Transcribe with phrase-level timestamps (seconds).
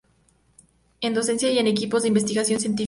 [1.01, 2.79] En docencia y en equipos de investigación científica.